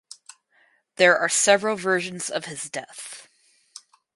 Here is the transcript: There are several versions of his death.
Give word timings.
There 0.95 1.15
are 1.15 1.29
several 1.29 1.75
versions 1.75 2.31
of 2.31 2.45
his 2.45 2.71
death. 2.71 3.27